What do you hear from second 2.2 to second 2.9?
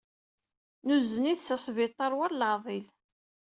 leɛḍil.